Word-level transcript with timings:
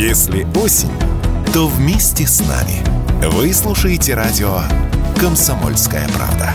Если 0.00 0.46
осень, 0.56 0.88
то 1.52 1.66
вместе 1.66 2.26
с 2.26 2.40
нами. 2.40 2.82
Вы 3.32 3.52
слушаете 3.52 4.14
радио 4.14 4.62
«Комсомольская 5.20 6.08
правда». 6.16 6.54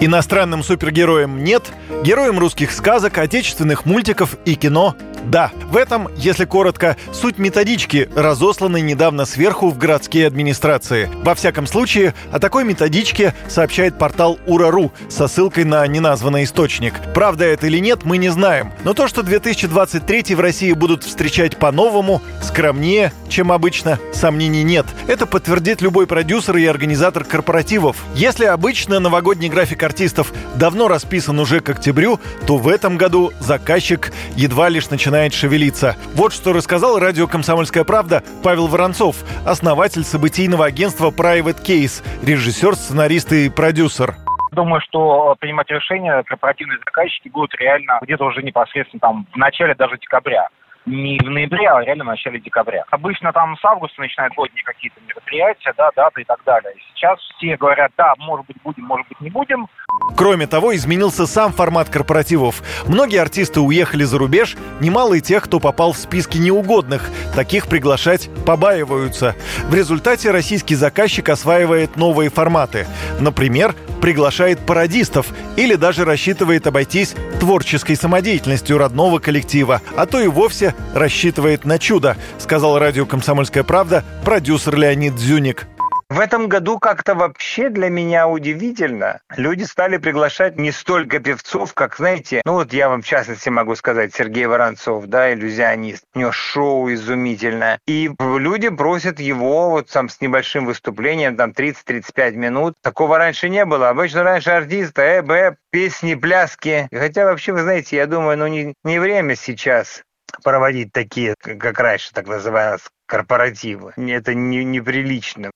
Иностранным 0.00 0.62
супергероям 0.62 1.44
нет, 1.44 1.64
героям 2.02 2.38
русских 2.38 2.72
сказок, 2.72 3.18
отечественных 3.18 3.84
мультиков 3.84 4.36
и 4.46 4.54
кино– 4.54 4.96
да. 5.24 5.52
В 5.70 5.76
этом, 5.76 6.08
если 6.16 6.44
коротко, 6.44 6.96
суть 7.12 7.38
методички, 7.38 8.08
разосланной 8.16 8.80
недавно 8.80 9.24
сверху 9.24 9.70
в 9.70 9.78
городские 9.78 10.26
администрации. 10.26 11.10
Во 11.22 11.34
всяком 11.34 11.66
случае, 11.66 12.14
о 12.32 12.38
такой 12.38 12.64
методичке 12.64 13.34
сообщает 13.48 13.98
портал 13.98 14.38
Ура.ру 14.46 14.92
со 15.08 15.28
ссылкой 15.28 15.64
на 15.64 15.86
неназванный 15.86 16.44
источник. 16.44 16.94
Правда 17.14 17.44
это 17.44 17.66
или 17.66 17.78
нет, 17.78 18.04
мы 18.04 18.16
не 18.18 18.30
знаем. 18.30 18.72
Но 18.84 18.94
то, 18.94 19.08
что 19.08 19.22
2023 19.22 20.34
в 20.34 20.40
России 20.40 20.72
будут 20.72 21.04
встречать 21.04 21.56
по-новому, 21.56 22.22
скромнее, 22.42 23.12
чем 23.28 23.52
обычно, 23.52 23.98
сомнений 24.12 24.64
нет. 24.64 24.86
Это 25.06 25.26
подтвердит 25.26 25.80
любой 25.80 26.06
продюсер 26.06 26.56
и 26.56 26.66
организатор 26.66 27.24
корпоративов. 27.24 27.96
Если 28.14 28.44
обычно 28.44 28.98
новогодний 28.98 29.48
график 29.48 29.82
артистов 29.90 30.32
давно 30.56 30.86
расписан 30.86 31.38
уже 31.40 31.58
к 31.60 31.68
октябрю, 31.68 32.20
то 32.46 32.56
в 32.56 32.68
этом 32.68 32.96
году 32.96 33.32
заказчик 33.40 34.12
едва 34.36 34.68
лишь 34.68 34.88
начинает 34.88 35.34
шевелиться. 35.34 35.96
Вот 36.14 36.32
что 36.32 36.52
рассказал 36.52 37.00
радио 37.00 37.26
«Комсомольская 37.26 37.82
правда» 37.82 38.22
Павел 38.44 38.68
Воронцов, 38.68 39.16
основатель 39.44 40.04
событийного 40.04 40.64
агентства 40.64 41.10
Private 41.10 41.60
Case, 41.64 42.04
режиссер, 42.24 42.76
сценарист 42.76 43.32
и 43.32 43.50
продюсер. 43.50 44.14
Думаю, 44.52 44.80
что 44.80 45.36
принимать 45.40 45.68
решения 45.70 46.22
корпоративные 46.24 46.78
заказчики 46.78 47.28
будут 47.28 47.54
реально 47.56 47.98
где-то 48.02 48.24
уже 48.24 48.42
непосредственно 48.42 49.00
там 49.00 49.26
в 49.32 49.36
начале 49.36 49.74
даже 49.74 49.96
декабря 49.98 50.48
не 50.86 51.18
в 51.18 51.30
ноябре, 51.30 51.68
а 51.68 51.82
реально 51.82 52.04
в 52.04 52.08
начале 52.08 52.40
декабря. 52.40 52.84
Обычно 52.90 53.32
там 53.32 53.56
с 53.56 53.64
августа 53.64 54.00
начинают 54.00 54.34
годные 54.34 54.62
какие-то 54.64 55.00
мероприятия, 55.06 55.72
да, 55.76 55.90
даты 55.94 56.22
и 56.22 56.24
так 56.24 56.40
далее. 56.44 56.72
Сейчас 56.94 57.18
все 57.36 57.56
говорят, 57.56 57.92
да, 57.96 58.14
может 58.18 58.46
быть 58.46 58.56
будем, 58.62 58.84
может 58.84 59.06
быть 59.08 59.20
не 59.20 59.30
будем. 59.30 59.68
Кроме 60.16 60.46
того, 60.46 60.74
изменился 60.74 61.26
сам 61.26 61.52
формат 61.52 61.88
корпоративов. 61.88 62.62
Многие 62.86 63.20
артисты 63.20 63.60
уехали 63.60 64.04
за 64.04 64.18
рубеж, 64.18 64.56
немало 64.80 65.14
и 65.14 65.20
тех, 65.20 65.44
кто 65.44 65.60
попал 65.60 65.92
в 65.92 65.98
списки 65.98 66.38
неугодных. 66.38 67.08
Таких 67.34 67.68
приглашать 67.68 68.28
побаиваются. 68.44 69.34
В 69.64 69.74
результате 69.74 70.30
российский 70.30 70.74
заказчик 70.74 71.28
осваивает 71.28 71.96
новые 71.96 72.30
форматы. 72.30 72.86
Например, 73.20 73.74
приглашает 74.00 74.60
пародистов 74.60 75.28
или 75.56 75.74
даже 75.74 76.04
рассчитывает 76.04 76.66
обойтись 76.66 77.14
творческой 77.38 77.96
самодеятельностью 77.96 78.78
родного 78.78 79.18
коллектива, 79.18 79.82
а 79.96 80.06
то 80.06 80.20
и 80.20 80.26
вовсе 80.26 80.74
рассчитывает 80.94 81.64
на 81.64 81.78
чудо, 81.78 82.16
сказал 82.38 82.78
радио 82.78 83.06
«Комсомольская 83.06 83.62
правда» 83.62 84.04
продюсер 84.24 84.76
Леонид 84.76 85.18
Зюник. 85.18 85.66
В 86.10 86.18
этом 86.18 86.48
году 86.48 86.80
как-то 86.80 87.14
вообще 87.14 87.68
для 87.68 87.88
меня 87.88 88.26
удивительно. 88.26 89.20
Люди 89.36 89.62
стали 89.62 89.96
приглашать 89.96 90.58
не 90.58 90.72
столько 90.72 91.20
певцов, 91.20 91.72
как, 91.72 91.96
знаете, 91.96 92.42
ну 92.44 92.54
вот 92.54 92.72
я 92.72 92.88
вам 92.88 93.02
в 93.02 93.06
частности 93.06 93.48
могу 93.48 93.76
сказать, 93.76 94.12
Сергей 94.12 94.46
Воронцов, 94.46 95.06
да, 95.06 95.32
иллюзионист. 95.32 96.02
У 96.16 96.18
него 96.18 96.32
шоу 96.32 96.92
изумительное. 96.92 97.78
И 97.86 98.10
люди 98.18 98.70
просят 98.70 99.20
его 99.20 99.70
вот 99.70 99.88
сам 99.88 100.08
с 100.08 100.20
небольшим 100.20 100.66
выступлением, 100.66 101.36
там 101.36 101.50
30-35 101.52 102.32
минут. 102.32 102.74
Такого 102.82 103.16
раньше 103.16 103.48
не 103.48 103.64
было. 103.64 103.90
Обычно 103.90 104.24
раньше 104.24 104.50
артисты, 104.50 105.02
э, 105.02 105.22
б, 105.22 105.56
песни, 105.70 106.16
пляски. 106.16 106.88
Хотя 106.92 107.24
вообще, 107.24 107.52
вы 107.52 107.62
знаете, 107.62 107.94
я 107.94 108.08
думаю, 108.08 108.36
ну 108.36 108.48
не, 108.48 108.74
не 108.82 108.98
время 108.98 109.36
сейчас 109.36 110.02
проводить 110.42 110.92
такие, 110.92 111.36
как 111.40 111.78
раньше 111.78 112.10
так 112.12 112.26
называлось, 112.26 112.82
корпоративы. 113.06 113.92
Это 113.96 114.34
не, 114.34 114.64
неприлично. 114.64 115.52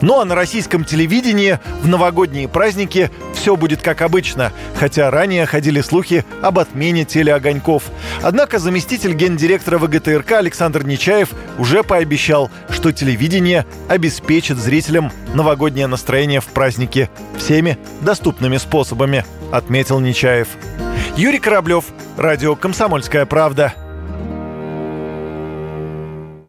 Ну 0.00 0.20
а 0.20 0.24
на 0.24 0.34
российском 0.34 0.84
телевидении 0.84 1.58
в 1.82 1.88
новогодние 1.88 2.48
праздники 2.48 3.10
все 3.34 3.56
будет 3.56 3.82
как 3.82 4.02
обычно, 4.02 4.52
хотя 4.76 5.10
ранее 5.10 5.46
ходили 5.46 5.80
слухи 5.80 6.24
об 6.42 6.58
отмене 6.58 7.04
телеогоньков. 7.04 7.84
Однако 8.22 8.58
заместитель 8.58 9.14
гендиректора 9.14 9.78
ВГТРК 9.78 10.32
Александр 10.32 10.84
Нечаев 10.84 11.30
уже 11.58 11.82
пообещал, 11.82 12.50
что 12.70 12.92
телевидение 12.92 13.66
обеспечит 13.88 14.58
зрителям 14.58 15.10
новогоднее 15.34 15.86
настроение 15.86 16.40
в 16.40 16.46
празднике 16.46 17.10
всеми 17.36 17.78
доступными 18.00 18.56
способами, 18.56 19.24
отметил 19.50 19.98
Нечаев. 19.98 20.48
Юрий 21.16 21.40
Кораблев, 21.40 21.86
радио 22.16 22.54
«Комсомольская 22.54 23.26
правда». 23.26 23.74